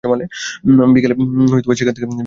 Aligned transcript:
বিকেলে 0.93 1.15
সেখান 1.75 1.93
থেকে 1.93 2.05
রওনা 2.05 2.15
হয়। 2.15 2.19